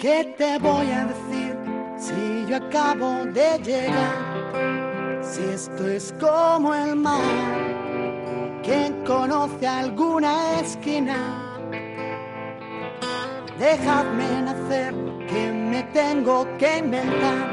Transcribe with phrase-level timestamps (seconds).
[0.00, 1.54] ¿Qué te voy a decir
[1.98, 5.20] si yo acabo de llegar?
[5.22, 7.20] Si esto es como el mar,
[8.62, 11.60] ¿quién conoce alguna esquina?
[13.58, 14.94] Dejadme nacer,
[15.28, 17.50] que me tengo que inventar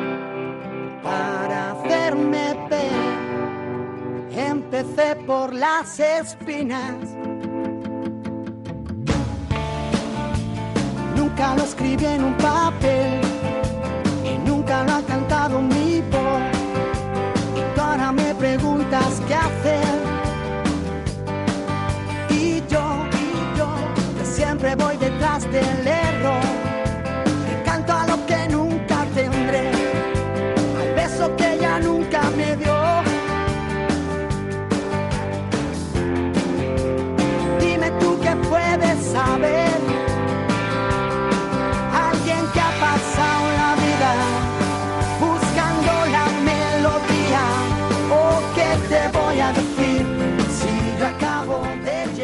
[1.03, 4.37] para hacerme ver.
[4.47, 7.16] Empecé por las espinas.
[11.37, 13.21] Nunca lo escribí en un papel
[14.25, 16.41] y nunca lo ha cantado mi voz.
[17.55, 19.85] Y ahora me preguntas qué hacer.
[22.31, 23.69] Y yo, y yo,
[24.17, 25.96] que siempre voy detrás del error.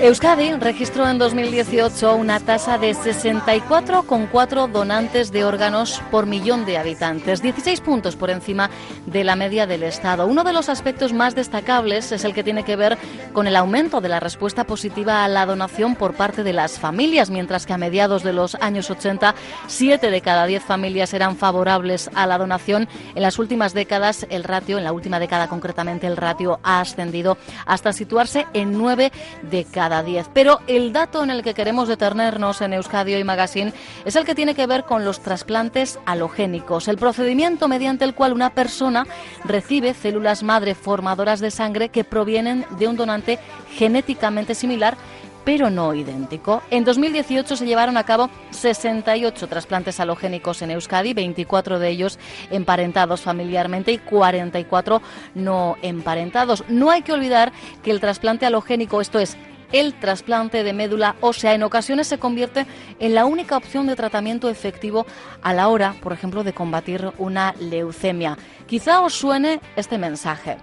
[0.03, 7.41] Euskadi registró en 2018 una tasa de 64,4 donantes de órganos por millón de habitantes,
[7.41, 8.69] 16 puntos por encima
[9.05, 10.27] de la media del Estado.
[10.27, 12.97] Uno de los aspectos más destacables es el que tiene que ver
[13.31, 17.29] con el aumento de la respuesta positiva a la donación por parte de las familias,
[17.29, 19.35] mientras que a mediados de los años 80,
[19.67, 22.89] 7 de cada 10 familias eran favorables a la donación.
[23.15, 27.37] En las últimas décadas, el ratio, en la última década concretamente, el ratio ha ascendido
[27.65, 29.09] hasta situarse en 9
[29.49, 30.29] de cada 10.
[30.33, 33.73] Pero el dato en el que queremos detenernos en Euskadi Hoy Magazine
[34.05, 38.33] es el que tiene que ver con los trasplantes halogénicos, el procedimiento mediante el cual
[38.33, 39.05] una persona
[39.43, 43.39] recibe células madre formadoras de sangre que provienen de un donante
[43.75, 44.97] genéticamente similar
[45.43, 46.61] pero no idéntico.
[46.69, 53.21] En 2018 se llevaron a cabo 68 trasplantes halogénicos en Euskadi, 24 de ellos emparentados
[53.21, 55.01] familiarmente y 44
[55.35, 56.63] no emparentados.
[56.67, 57.51] No hay que olvidar
[57.83, 59.37] que el trasplante halogénico, esto es,
[59.73, 62.65] el trasplante de médula ósea en ocasiones se convierte
[62.99, 65.05] en la única opción de tratamiento efectivo
[65.41, 68.37] a la hora, por ejemplo, de combatir una leucemia.
[68.67, 70.57] Quizá os suene este mensaje.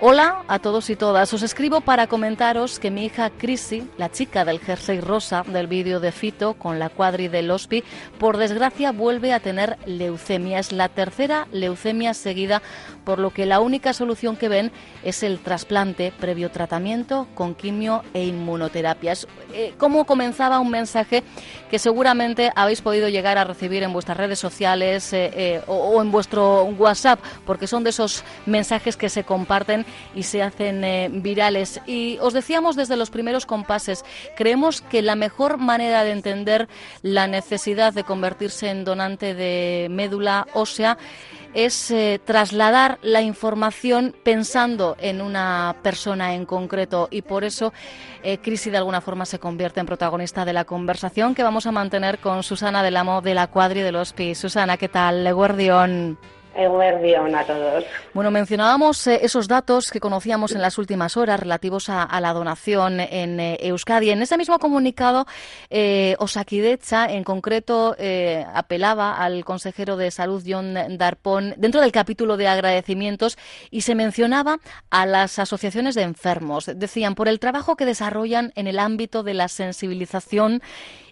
[0.00, 1.32] Hola a todos y todas.
[1.32, 6.00] Os escribo para comentaros que mi hija Chrissy, la chica del jersey rosa del vídeo
[6.00, 7.84] de Fito con la cuadri del Hospi,
[8.18, 10.58] por desgracia vuelve a tener leucemia.
[10.58, 12.60] Es la tercera leucemia seguida,
[13.04, 14.72] por lo que la única solución que ven
[15.04, 19.28] es el trasplante previo tratamiento con quimio e inmunoterapias.
[19.52, 21.22] Eh, ¿Cómo comenzaba un mensaje
[21.70, 26.10] que seguramente habéis podido llegar a recibir en vuestras redes sociales eh, eh, o en
[26.10, 27.20] vuestro WhatsApp?
[27.46, 29.83] Porque son de esos mensajes que se comparten
[30.14, 31.80] y se hacen eh, virales.
[31.86, 34.04] Y os decíamos desde los primeros compases,
[34.36, 36.68] creemos que la mejor manera de entender
[37.02, 40.98] la necesidad de convertirse en donante de médula ósea
[41.54, 47.72] es eh, trasladar la información pensando en una persona en concreto y por eso
[48.22, 51.72] eh, Crisi de alguna forma se convierte en protagonista de la conversación que vamos a
[51.72, 54.34] mantener con Susana del Amo de la Cuadri de los PI.
[54.34, 55.22] Susana, ¿qué tal?
[55.22, 56.18] Leguardión.
[56.56, 57.84] Eguerdión a todos.
[58.12, 63.00] Bueno, mencionábamos eh, esos datos que conocíamos en las últimas horas relativos a, la donación
[63.00, 64.10] en eh, Euskadi.
[64.10, 65.26] En ese mismo comunicado,
[65.70, 72.36] eh, Osakidecha, en concreto, eh, apelaba al consejero de Salud, John Darpón, dentro del capítulo
[72.36, 73.36] de agradecimientos
[73.70, 74.58] y se mencionaba
[74.90, 76.70] a las asociaciones de enfermos.
[76.74, 80.62] Decían, por el trabajo que desarrollan en el ámbito de la sensibilización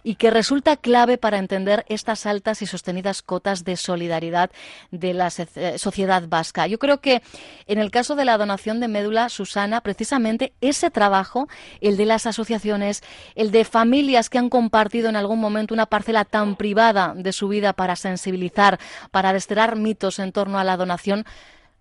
[0.05, 4.51] y que resulta clave para entender estas altas y sostenidas cotas de solidaridad
[4.91, 5.32] de la se-
[5.77, 6.67] sociedad vasca.
[6.67, 7.21] Yo creo que
[7.67, 11.47] en el caso de la donación de médula, Susana, precisamente ese trabajo,
[11.81, 13.01] el de las asociaciones,
[13.35, 17.47] el de familias que han compartido en algún momento una parcela tan privada de su
[17.47, 18.79] vida para sensibilizar,
[19.11, 21.25] para desterrar mitos en torno a la donación,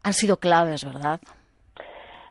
[0.02, 1.20] han sido claves, ¿verdad?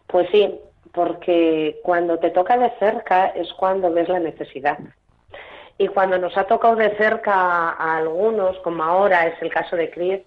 [0.07, 0.49] Pues sí,
[0.93, 4.77] porque cuando te toca de cerca es cuando ves la necesidad.
[5.77, 7.33] Y cuando nos ha tocado de cerca
[7.71, 10.19] a algunos, como ahora es el caso de Chris,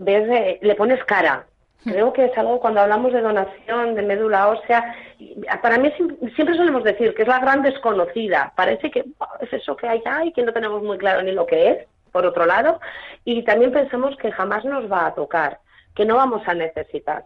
[0.00, 1.46] ves, eh, le pones cara.
[1.84, 5.90] Creo que es algo cuando hablamos de donación de médula ósea, y para mí
[6.34, 8.52] siempre solemos decir que es la gran desconocida.
[8.54, 11.46] Parece que "Buah, es eso que hay ahí, que no tenemos muy claro ni lo
[11.46, 12.80] que es, por otro lado,
[13.24, 15.60] y también pensamos que jamás nos va a tocar,
[15.94, 17.24] que no vamos a necesitar.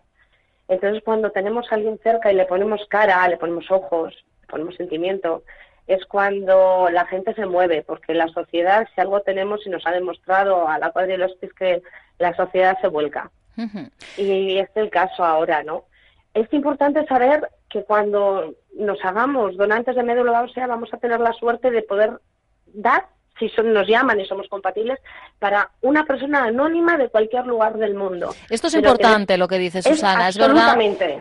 [0.69, 4.77] Entonces, cuando tenemos a alguien cerca y le ponemos cara, le ponemos ojos, le ponemos
[4.77, 5.43] sentimiento,
[5.87, 9.91] es cuando la gente se mueve, porque la sociedad, si algo tenemos y nos ha
[9.91, 11.83] demostrado a la cuadra y los pies que
[12.19, 13.31] la sociedad se vuelca.
[14.17, 15.85] Y es el caso ahora, ¿no?
[16.33, 21.33] Es importante saber que cuando nos hagamos donantes de médula ósea vamos a tener la
[21.33, 22.19] suerte de poder
[22.67, 23.07] dar
[23.39, 24.99] si son, nos llaman y somos compatibles,
[25.39, 28.35] para una persona anónima de cualquier lugar del mundo.
[28.49, 30.29] Esto es importante lo que dice Susana.
[30.29, 30.77] Es, verdad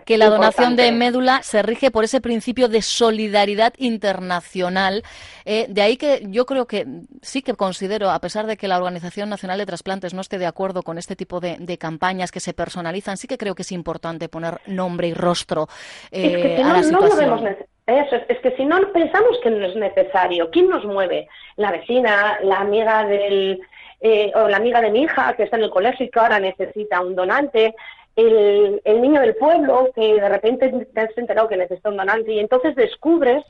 [0.06, 5.04] que la donación de médula se rige por ese principio de solidaridad internacional.
[5.46, 6.86] Eh, de ahí que yo creo que
[7.22, 10.46] sí que considero, a pesar de que la Organización Nacional de Trasplantes no esté de
[10.46, 14.30] acuerdo con este tipo de, campañas que se personalizan, sí que creo que es importante
[14.30, 15.68] poner nombre y rostro
[16.12, 17.58] eh, a la situación.
[17.86, 21.28] Eso es, que si no pensamos que no es necesario, ¿quién nos mueve?
[21.58, 23.60] La vecina, la amiga del,
[24.00, 26.40] eh, o la amiga de mi hija que está en el colegio y que ahora
[26.40, 27.76] necesita un donante,
[28.16, 32.32] el, el niño del pueblo que de repente te has enterado que necesita un donante
[32.32, 33.44] y entonces descubres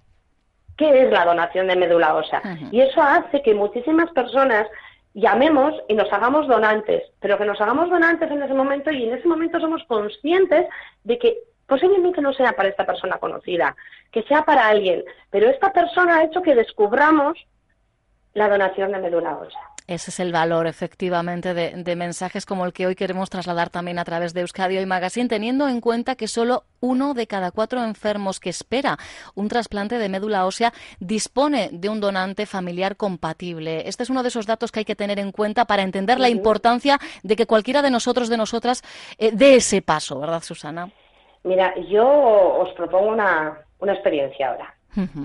[0.77, 2.41] qué es la donación de médula ósea.
[2.71, 4.67] Y eso hace que muchísimas personas
[5.13, 9.13] llamemos y nos hagamos donantes, pero que nos hagamos donantes en ese momento y en
[9.13, 10.65] ese momento somos conscientes
[11.03, 13.75] de que posiblemente no sea para esta persona conocida,
[14.11, 17.37] que sea para alguien, pero esta persona ha hecho que descubramos
[18.33, 19.73] la donación de médula ósea.
[19.85, 24.05] Ese es el valor, efectivamente, de, mensajes como el que hoy queremos trasladar también a
[24.05, 28.39] través de Euskadi Hoy Magazine, teniendo en cuenta que solo uno de cada cuatro enfermos
[28.39, 28.97] que espera
[29.35, 33.87] un trasplante de médula ósea dispone de un donante familiar compatible.
[33.87, 36.29] Este es uno de esos datos que hay que tener en cuenta para entender la
[36.29, 38.83] importancia de que cualquiera de nosotros, de nosotras,
[39.17, 40.91] eh, dé ese paso, ¿verdad, Susana?
[41.43, 42.07] Mira, yo
[42.59, 44.75] os propongo una, una experiencia ahora.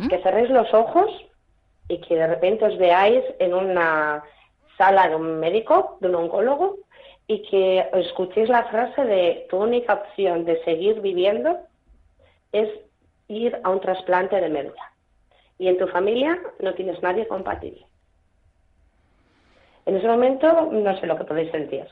[0.09, 1.11] Que cerréis los ojos
[1.89, 4.23] y que de repente os veáis en una
[4.79, 6.79] sala de un médico, de un oncólogo,
[7.27, 11.59] y que escuchéis la frase de tu única opción de seguir viviendo
[12.53, 12.71] es
[13.29, 14.93] ir a un trasplante de médula.
[15.59, 17.85] Y en tu familia no tienes nadie compatible.
[19.85, 21.87] En ese momento no sé lo que podéis sentir.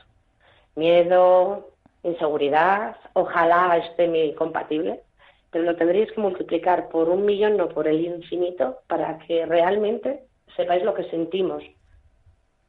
[0.75, 1.69] Miedo,
[2.03, 5.01] inseguridad, ojalá esté mi compatible,
[5.51, 10.23] pero lo tendríais que multiplicar por un millón, no por el infinito, para que realmente
[10.55, 11.63] sepáis lo que sentimos,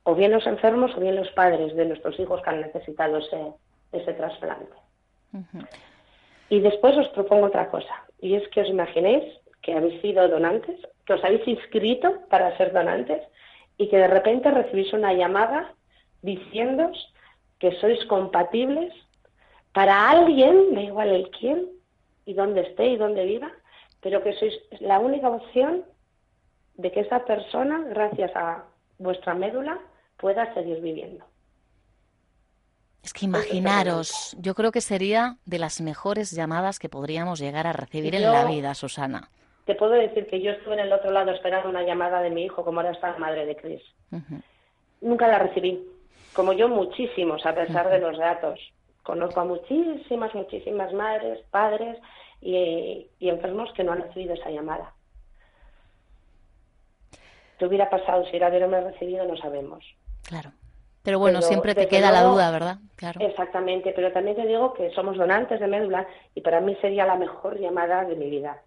[0.04, 3.52] o bien los enfermos o bien los padres de nuestros hijos que han necesitado ese,
[3.92, 4.76] ese trasplante.
[6.48, 9.24] Y después os propongo otra cosa, y es que os imaginéis
[9.62, 13.22] que habéis sido donantes, que os habéis inscrito para ser donantes
[13.76, 15.74] y que de repente recibís una llamada
[16.22, 17.12] diciéndos
[17.58, 18.92] que sois compatibles
[19.72, 21.66] para alguien, da igual el quién
[22.24, 23.50] y dónde esté y dónde viva,
[24.00, 25.84] pero que sois la única opción
[26.74, 28.64] de que esa persona, gracias a
[28.98, 29.78] vuestra médula,
[30.16, 31.24] pueda seguir viviendo.
[33.02, 37.72] Es que imaginaros, yo creo que sería de las mejores llamadas que podríamos llegar a
[37.72, 39.30] recibir en la vida, Susana.
[39.64, 42.44] Te puedo decir que yo estuve en el otro lado esperando una llamada de mi
[42.44, 43.82] hijo, como ahora está la madre de Chris.
[45.00, 45.82] Nunca la recibí.
[46.32, 48.60] Como yo, muchísimos, a pesar de los datos.
[49.08, 51.98] Conozco a muchísimas, muchísimas madres, padres
[52.42, 54.92] y, enfermos que no han recibido esa llamada.
[57.58, 59.24] ¿Qué hubiera pasado si era haberme recibido?
[59.24, 59.82] No sabemos.
[60.24, 60.52] Claro.
[61.02, 62.76] Pero bueno, siempre te queda la duda, ¿verdad?
[62.96, 63.22] Claro.
[63.22, 67.16] Exactamente, pero también te digo que somos donantes de médula y para mí sería la
[67.16, 68.60] mejor llamada de mi vida.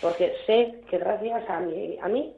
[0.00, 2.34] Porque sé que gracias a mí, a mí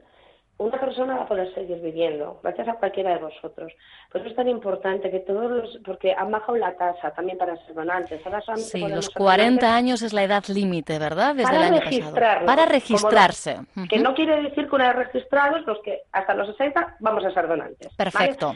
[0.57, 3.73] una persona va a poder seguir viviendo, gracias a cualquiera de vosotros.
[4.09, 7.57] Por eso es tan importante que todos los, porque han bajado la tasa también para
[7.65, 8.21] ser donantes.
[8.55, 11.35] sí, los 40 años es la edad límite, ¿verdad?
[11.35, 13.59] Desde para el año Para registrarse.
[13.89, 17.31] Que no quiere decir que una vez registrados, los que hasta los 60 vamos a
[17.31, 17.93] ser donantes.
[17.95, 18.55] Perfecto.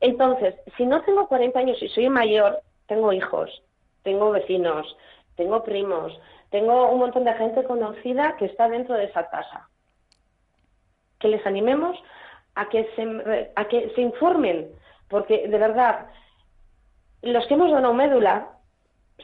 [0.00, 3.62] Entonces, si no tengo 40 años y soy mayor, tengo hijos,
[4.02, 4.96] tengo vecinos,
[5.36, 6.12] tengo primos,
[6.50, 9.68] tengo un montón de gente conocida que está dentro de esa tasa
[11.26, 11.98] que les animemos
[12.54, 14.68] a que se, a que se informen,
[15.08, 16.06] porque de verdad,
[17.22, 18.48] los que hemos donado médula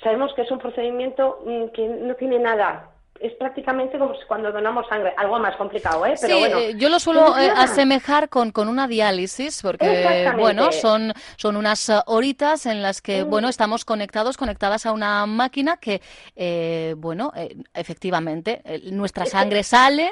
[0.03, 2.91] sabemos que es un procedimiento mm, que no tiene nada
[3.23, 6.15] es prácticamente como cuando donamos sangre, algo más complicado, ¿eh?
[6.21, 11.13] Pero bueno, eh, yo lo suelo eh, asemejar con, con una diálisis, porque, bueno, son,
[11.37, 16.01] son unas eh, horitas en las que, bueno, estamos conectados, conectadas a una máquina que,
[16.97, 17.33] bueno,
[17.75, 20.11] efectivamente, nuestra sangre sale.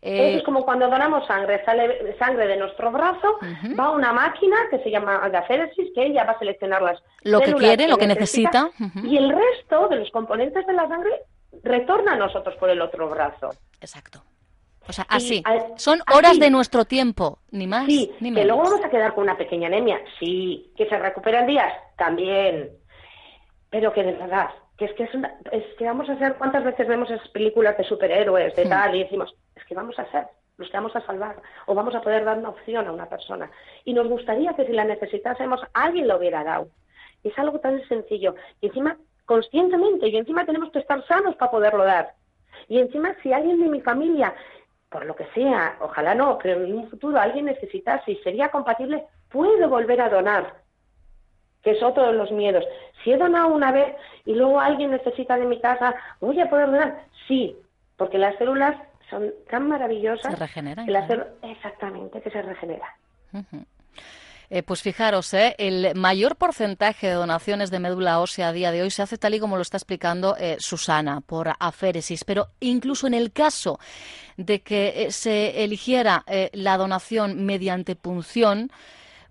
[0.00, 3.38] es como cuando donamos sangre, sale sangre de nuestro brazo,
[3.78, 7.40] va a una máquina que se llama diaféresis, que ella va a seleccionar las lo
[7.40, 8.70] que quiere, lo que necesita,
[9.02, 11.10] y el resto de los componentes de la sangre
[11.62, 13.50] retorna a nosotros por el otro brazo.
[13.80, 14.22] Exacto.
[14.88, 15.42] O sea, así.
[15.76, 18.42] Son horas de nuestro tiempo, ni más sí, ni menos.
[18.42, 20.72] Que luego vamos a quedar con una pequeña anemia, sí.
[20.76, 22.70] Que se recuperan días, también.
[23.70, 26.64] Pero que de verdad, que es que es, una, es que vamos a hacer, ¿cuántas
[26.64, 28.68] veces vemos esas películas de superhéroes, de hmm.
[28.68, 30.26] tal, y decimos, es que vamos a hacer,
[30.58, 33.50] los que vamos a salvar, o vamos a poder dar una opción a una persona.
[33.84, 36.68] Y nos gustaría que si la necesitásemos, alguien lo hubiera dado.
[37.22, 38.34] Es algo tan sencillo.
[38.60, 42.14] Y encima conscientemente y encima tenemos que estar sanos para poderlo dar.
[42.68, 44.34] Y encima si alguien de mi familia
[44.94, 49.02] por lo que sea, ojalá no, pero en un futuro alguien necesita, si sería compatible,
[49.28, 50.54] puedo volver a donar,
[51.64, 52.64] que es otro de los miedos.
[53.02, 56.66] Si he donado una vez y luego alguien necesita de mi casa, ¿voy a poder
[56.66, 57.06] donar?
[57.26, 57.56] Sí,
[57.96, 58.76] porque las células
[59.10, 60.32] son tan maravillosas.
[60.32, 60.86] Se regeneran.
[61.42, 62.90] Exactamente, que se regeneran.
[64.50, 68.82] Eh, pues fijaros, eh, el mayor porcentaje de donaciones de médula ósea a día de
[68.82, 72.24] hoy se hace tal y como lo está explicando eh, Susana, por aféresis.
[72.24, 73.78] Pero incluso en el caso
[74.36, 78.70] de que se eligiera la donación mediante punción,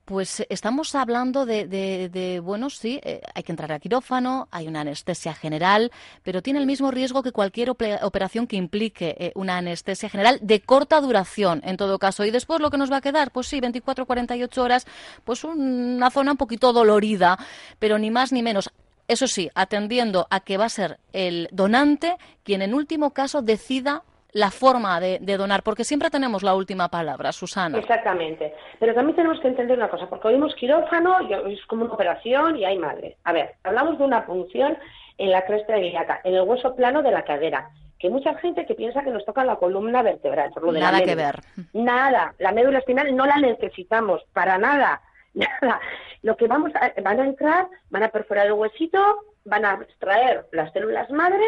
[0.06, 4.82] pues estamos hablando de, de, bueno, sí, eh, hay que entrar a quirófano, hay una
[4.82, 5.92] anestesia general,
[6.24, 10.60] pero tiene el mismo riesgo que cualquier operación que implique eh, una anestesia general de
[10.60, 12.26] corta duración, en todo caso.
[12.26, 14.88] Y después lo que nos va a quedar, pues sí, 24, 48 horas,
[15.24, 17.38] pues una zona un poquito dolorida,
[17.80, 18.72] pero ni más ni menos.
[19.08, 24.04] Eso sí, atendiendo a que va a ser el donante quien en último caso decida
[24.34, 27.78] la forma de, donar, porque siempre tenemos la última palabra, Susana.
[27.78, 28.54] Exactamente.
[28.80, 32.58] Pero también tenemos que entender una cosa, porque oímos quirófano y es como una operación
[32.58, 33.18] y hay madre.
[33.24, 34.78] A ver, hablamos de una punción
[35.18, 38.66] en la cresta ilíaca, en el hueso plano de la cadera, que hay mucha gente
[38.66, 40.52] que piensa que nos toca la columna vertebral.
[40.52, 41.40] Por lo de nada que ver.
[41.74, 42.34] Nada.
[42.40, 45.02] La médula espinal no la necesitamos, para nada.
[45.34, 45.80] Nada.
[46.22, 49.00] Lo que vamos a, van a entrar, van a perforar el huesito,
[49.46, 51.44] van a extraer las células madre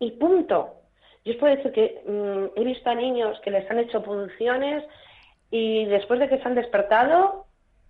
[0.00, 0.77] y punto.
[1.28, 4.82] Yo os puedo decir que mm, he visto a niños que les han hecho punciones
[5.50, 7.44] y después de que se han despertado,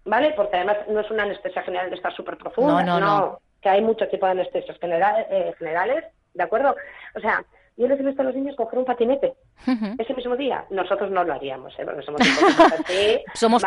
[0.04, 0.32] ¿vale?
[0.34, 3.68] Porque además no es una anestesia general de estar súper profunda, no, no, no, que
[3.68, 6.04] hay mucho tipo de anestesias eh, generales,
[6.34, 6.74] ¿de acuerdo?
[7.14, 7.44] O sea,
[7.76, 9.34] yo les he visto a los niños coger un patinete
[9.98, 10.64] ese mismo día.
[10.70, 11.84] Nosotros no lo haríamos, ¿eh?
[11.84, 12.20] porque somos,
[12.80, 13.62] así, somos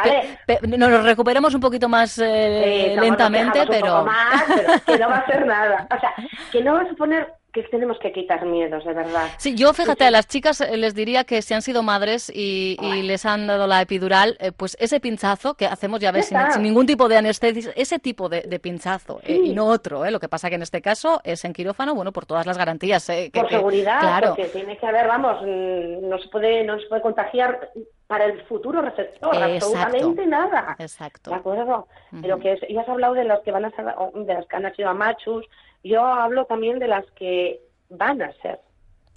[0.78, 4.04] nos recuperamos un poquito más eh, lentamente, pero...
[4.04, 5.88] Más, pero que no va a hacer nada.
[5.96, 6.14] O sea,
[6.52, 9.28] que no va a suponer que tenemos que quitar miedos, de verdad.
[9.38, 12.78] Sí, yo fíjate, a las chicas eh, les diría que si han sido madres y,
[13.04, 16.86] les han dado la epidural, eh, pues ese pinchazo que hacemos, ya ves, sin, ningún
[16.86, 20.10] tipo de anestesia, ese tipo de, pinchazo eh, y no otro.
[20.10, 23.12] Lo que pasa que en este caso es en quirófano, bueno, por todas las garantías.
[23.34, 24.28] por seguridad, claro.
[24.30, 27.72] porque tiene que haber, vamos, mm, no se puede, no se puede contagiar
[28.12, 30.76] para el futuro receptor, absolutamente nada.
[30.80, 31.30] Exacto.
[31.30, 31.88] ¿De acuerdo?
[32.22, 34.64] Pero que ya has hablado de los que van a ser, de los que han
[34.64, 35.46] nacido a machos,
[35.82, 38.60] yo hablo también de las que van a ser.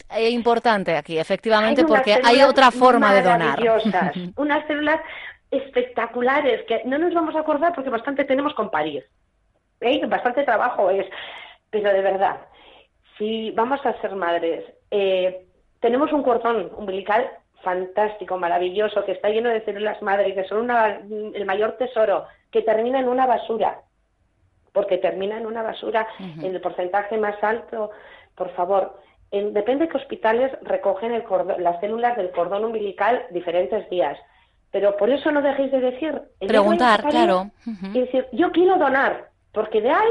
[0.09, 3.59] Es importante aquí, efectivamente, porque hay otra forma de donar.
[4.37, 5.01] unas células
[5.51, 9.03] espectaculares que no nos vamos a acordar porque bastante tenemos con París.
[9.81, 10.07] ¿eh?
[10.07, 11.05] Bastante trabajo es.
[11.69, 12.43] Pero de verdad,
[13.19, 15.47] si vamos a ser madres, eh,
[15.81, 17.29] tenemos un cordón umbilical
[17.65, 23.01] fantástico, maravilloso, que está lleno de células madre, que son el mayor tesoro, que termina
[23.01, 23.81] en una basura
[24.75, 27.91] porque termina en una basura en el porcentaje más alto.
[28.35, 28.99] Por favor,
[29.31, 31.13] depende de qué hospitales recogen
[31.59, 34.19] las células del cordón umbilical diferentes días.
[34.73, 36.21] Pero por eso no dejéis de decir.
[36.41, 37.47] Preguntar, claro.
[37.93, 40.11] Y decir, yo quiero donar, porque de ahí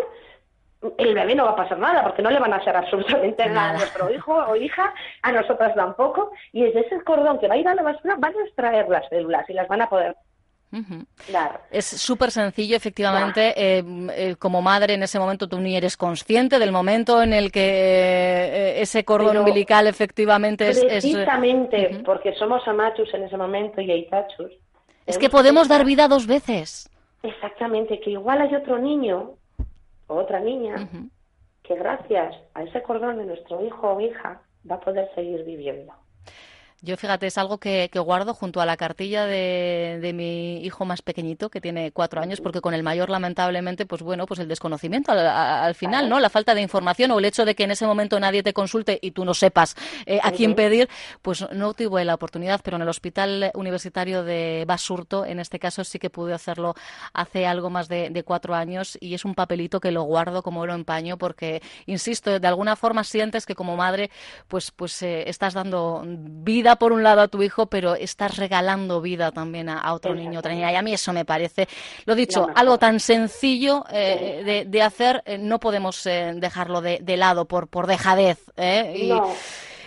[0.98, 3.70] el bebé no va a pasar nada, porque no le van a hacer absolutamente nada,
[3.70, 7.58] a nuestro hijo o hija, a nosotras tampoco, y desde ese cordón que va a
[7.58, 10.16] ir a la basura van a extraer las células y las van a poder
[11.72, 13.54] es súper sencillo, efectivamente.
[13.56, 13.84] Eh,
[14.16, 17.62] eh, como madre, en ese momento tú ni eres consciente del momento en el que
[17.62, 20.84] eh, ese cordón umbilical efectivamente es.
[20.84, 24.52] Precisamente, porque somos amachus en ese momento y aitachus.
[25.06, 26.90] Es que podemos dar vida dos veces.
[27.22, 29.36] Exactamente, que igual hay otro niño
[30.14, 30.76] o otra niña
[31.64, 35.94] que gracias a ese cordón de nuestro hijo o hija va a poder seguir viviendo.
[36.86, 41.50] Yo fíjate, es algo que, guardo junto a la cartilla de, mi hijo más pequeñito,
[41.50, 45.76] que tiene cuatro años, porque con el mayor, lamentablemente, pues bueno, pues el desconocimiento al,
[45.76, 46.20] final, ¿no?
[46.20, 49.00] La falta de información o el hecho de que en ese momento nadie te consulte
[49.02, 50.90] y tú no sepas eh, a quién pedir,
[51.22, 55.86] pues no tuve la oportunidad, pero en el Hospital Universitario de Basurto, en este caso,
[55.86, 56.76] sí que pude hacerlo
[57.14, 60.74] hace algo más de, cuatro años y es un papelito que lo guardo como lo
[60.74, 64.12] empaño porque, insisto, de alguna forma sientes que como madre,
[64.50, 69.02] pues, pues eh, estás dando vida por un lado a tu hijo, pero estás regalando
[69.02, 70.72] vida también a, otro niño, otra niña.
[70.72, 71.68] Y a mí eso me parece,
[72.06, 77.46] lo dicho, algo tan sencillo eh, de, hacer, eh, no podemos eh, dejarlo de, lado
[77.46, 78.40] por, por dejadez.
[78.58, 79.12] Y,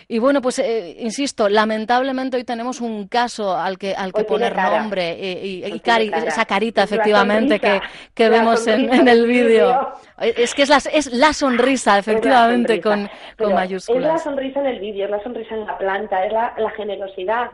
[0.09, 0.59] y bueno, pues
[0.99, 6.85] insisto, lamentablemente hoy tenemos un caso al que al que poner nombre y, esa carita
[6.85, 7.81] efectivamente que,
[8.15, 9.93] que vemos en, el vídeo.
[10.19, 14.03] Es que es la, es la sonrisa, efectivamente, con, con mayúsculas.
[14.03, 16.71] Es la sonrisa en el vídeo, es la sonrisa en la planta, es la, la
[16.71, 17.51] generosidad.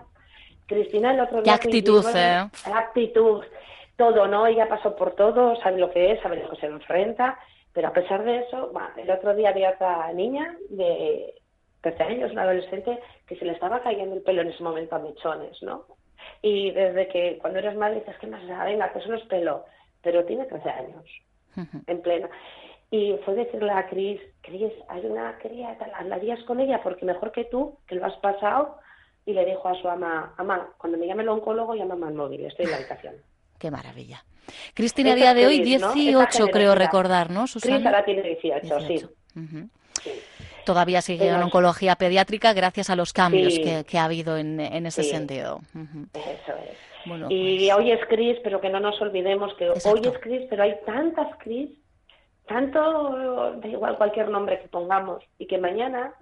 [0.67, 1.45] Cristina el otro día...
[1.59, 2.49] Qué actitud, ¿eh?
[2.69, 3.43] La actitud,
[3.97, 4.47] todo, ¿no?
[4.47, 7.39] Ella pasó por todo, sabe lo que es, sabe lo que se enfrenta,
[7.73, 11.35] pero a pesar de eso, el otro día había otra niña de
[11.83, 15.01] 13 años, un adolescente que se le estaba cayendo el pelo en ese momento a
[15.01, 15.85] mechones, ¿no?
[16.41, 18.65] Y desde que cuando eres madre dices, ¿qué más da?
[18.65, 19.65] Venga, que eso no es pelo.
[20.03, 21.05] Pero tiene 13 años,
[21.87, 22.29] en plena.
[22.91, 27.45] Y fue decirle a Cris, Cris, hay una cría, hablarías con ella porque mejor que
[27.45, 28.79] tú, que lo has pasado.
[29.25, 32.45] Y le dijo a su ama, ama, cuando me llame el oncólogo, llámame al móvil,
[32.45, 33.15] estoy en la habitación.
[33.59, 34.25] Qué maravilla.
[34.75, 37.77] Cristina, a día de hoy 18, creo recordar, ¿no, Susana?
[37.77, 39.07] Cris ahora tiene 18, sí.
[40.65, 45.61] Todavía sigue en oncología pediátrica gracias a los cambios que, ha habido en, ese sentido.
[46.15, 46.79] Eso es.
[47.31, 50.63] y pues hoy es Cris, pero que no nos olvidemos que hoy es Cris, pero
[50.63, 51.71] hay tantas Cris,
[52.47, 56.15] tanto, da igual cualquier nombre que pongamos, y que mañana,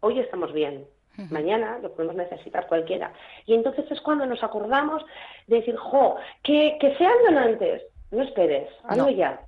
[0.00, 0.86] hoy estamos bien,
[1.30, 3.12] Mañana lo podemos necesitar cualquiera.
[3.44, 5.04] Y entonces es cuando nos acordamos
[5.48, 7.82] de decir, jo, que, que sean donantes.
[8.10, 9.40] No esperes, hazlo ya.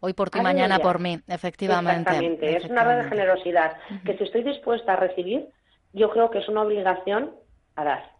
[0.00, 2.10] Hoy por ti, mañana por mí, efectivamente.
[2.10, 5.48] Exactamente, es una red de generosidad que si estoy dispuesta a recibir,
[5.92, 7.32] yo creo que es una obligación
[7.76, 8.17] a dar.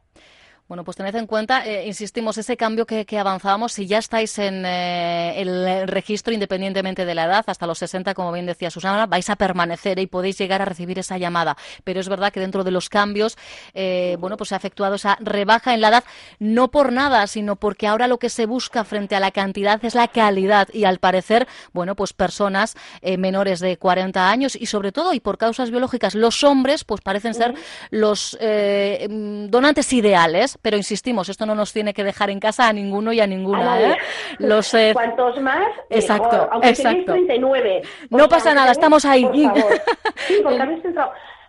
[0.69, 4.67] Bueno, pues tened en cuenta, eh, insistimos, ese cambio que, avanzábamos, si ya estáis en
[4.67, 9.31] eh, el registro independientemente de la edad, hasta los 60, como bien decía Susana, vais
[9.31, 11.57] a permanecer y podéis llegar a recibir esa llamada.
[11.85, 13.39] Pero es verdad que dentro de los cambios,
[13.73, 16.05] eh, bueno, pues se ha efectuado esa rebaja en la edad,
[16.39, 19.95] no por nada, sino porque ahora lo que se busca frente a la cantidad es
[19.95, 22.77] la calidad y al parecer, bueno, pues personas
[23.17, 27.33] menores de 40 años y sobre todo, y por causas biológicas, los hombres, pues parecen
[27.33, 27.55] ser
[27.91, 33.13] los donantes ideales pero insistimos, esto no nos tiene que dejar en casa a ninguno
[33.13, 33.81] y a ninguna.
[33.81, 33.97] ¿eh?
[34.39, 34.91] Los, eh...
[34.93, 37.13] Cuantos más, exacto, aunque exacto.
[37.13, 37.83] 39.
[38.11, 39.25] No pasa nada, estamos ahí.
[39.25, 39.73] Por favor.
[40.27, 40.43] Sí,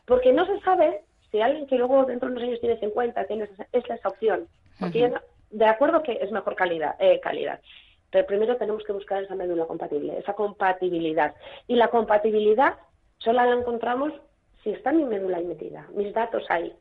[0.05, 1.01] porque no se sabe
[1.31, 4.47] si alguien que luego dentro de unos años tiene 50, tiene esa, es esa opción.
[4.79, 5.11] Porque
[5.51, 7.59] de acuerdo que es mejor calidad, eh, calidad.
[8.11, 11.35] Pero primero tenemos que buscar esa médula compatible, esa compatibilidad.
[11.67, 12.75] Y la compatibilidad
[13.17, 14.13] solo la encontramos
[14.63, 16.73] si está mi médula ahí metida, mis datos ahí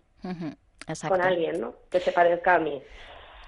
[1.08, 1.74] con alguien, ¿no?
[1.90, 2.82] Que se parezca a mí.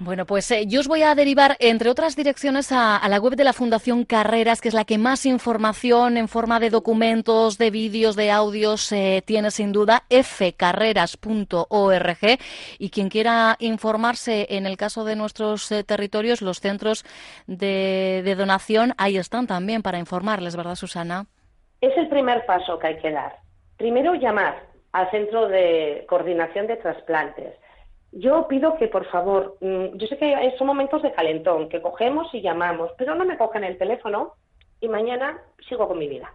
[0.03, 3.45] Bueno, pues eh, yo os voy a derivar, entre otras direcciones, a, la web de
[3.45, 8.17] la Fundación Carreras, que es la que más información en forma de documentos, de vídeos,
[8.17, 11.19] de audios eh, tiene sin duda, fcarreras.org.
[12.79, 17.05] Y quien quiera informarse en el caso de nuestros eh, territorios, los centros
[17.47, 21.27] de, de donación, ahí están también para informarles, ¿verdad, Susana?
[21.83, 23.37] Es el primer paso que hay que dar.
[23.77, 27.55] Primero llamar al Centro de Coordinación de Trasplantes.
[28.13, 32.33] Yo pido que, por favor, mm, yo sé que son momentos de calentón, que cogemos
[32.35, 34.35] y llamamos, pero no me cogen el teléfono
[34.81, 36.33] y mañana sigo con mi vida.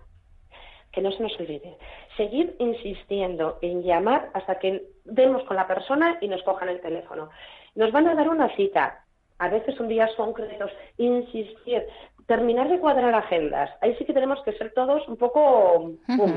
[0.92, 1.78] Que no se nos olvide.
[2.16, 7.30] Seguir insistiendo en llamar hasta que demos con la persona y nos cojan el teléfono.
[7.76, 9.04] Nos van a dar una cita,
[9.38, 11.86] a veces son días concretos, insistir
[12.26, 13.70] terminar de cuadrar agendas.
[13.82, 15.94] Ahí sí que tenemos que ser todos un poco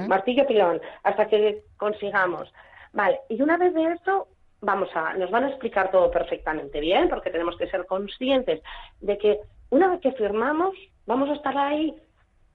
[0.06, 2.52] martillo pilón hasta que consigamos.
[2.92, 4.28] Vale, y una vez de eso,
[4.60, 8.62] vamos a, nos van a explicar todo perfectamente bien, porque tenemos que ser conscientes
[9.00, 10.74] de que una vez que firmamos,
[11.06, 11.94] vamos a estar ahí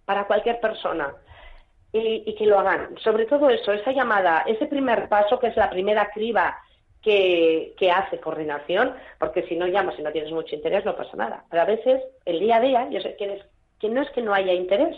[0.06, 1.14] para cualquier persona.
[1.96, 2.98] Y, y que lo hagan.
[3.04, 6.58] Sobre todo eso, esa llamada, ese primer paso que es la primera criba
[7.04, 11.44] que, hace coordinación, porque si no llamas y no tienes mucho interés no pasa nada.
[11.50, 13.46] Pero a veces el día a día, yo sé que, es,
[13.80, 14.96] que no es que no haya interés,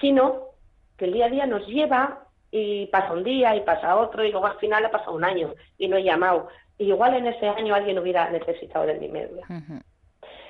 [0.00, 0.50] sino
[0.96, 4.30] que el día a día nos lleva y pasa un día y pasa otro y
[4.30, 6.48] luego al final ha pasado un año y no he llamado.
[6.78, 9.44] Y igual en ese año alguien hubiera necesitado de mi media.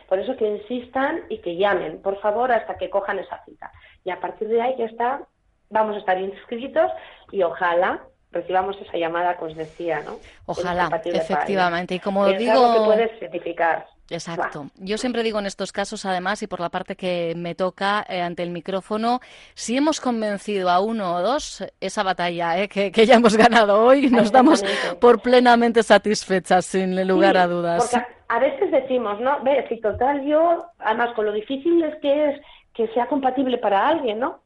[0.08, 3.72] Por eso que insistan y que llamen, por favor, hasta que cojan esa cita.
[4.04, 5.22] Y a partir de ahí ya está,
[5.70, 6.90] vamos a estar inscritos
[7.30, 8.02] y ojalá
[8.32, 10.18] recibamos esa llamada que os decía, ¿no?
[10.46, 11.94] Ojalá, efectivamente.
[11.94, 12.74] Y como digo...
[12.74, 13.86] que puedes certificar.
[14.10, 14.66] Exacto.
[14.76, 18.20] Yo siempre digo en estos casos, además, y por la parte que me toca eh,
[18.20, 19.20] ante el micrófono,
[19.54, 24.10] si hemos convencido a uno o dos, esa batalla eh, que, ya hemos ganado hoy,
[24.10, 24.62] nos damos
[25.00, 27.90] por plenamente satisfechas, sin lugar a dudas.
[27.90, 29.42] Porque a veces decimos, ¿no?
[29.42, 32.40] Ve, si total yo, además con lo difícil es que es
[32.74, 34.42] que sea compatible para alguien, ¿no?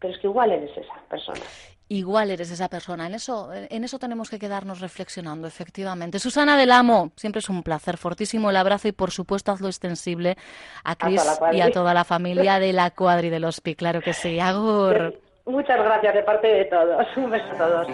[0.00, 1.40] Pero es que igual eres esa persona
[1.88, 3.06] igual eres esa persona.
[3.06, 6.18] En eso, en eso tenemos que quedarnos reflexionando, efectivamente.
[6.18, 10.36] Susana del Amo, siempre es un placer, fortísimo el abrazo y por supuesto hazlo extensible
[10.84, 11.22] a Cris
[11.52, 14.40] y a toda la familia de la Cuadri del Hospi, claro que sí.
[14.40, 15.20] Agur.
[15.46, 17.06] Muchas gracias de parte de todos.
[17.16, 17.86] Un beso a todos.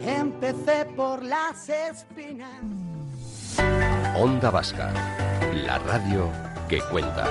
[0.00, 2.62] Empecé por las espinas.
[4.16, 4.90] Onda Vasca,
[5.52, 6.30] la radio
[6.68, 7.26] que cuenta.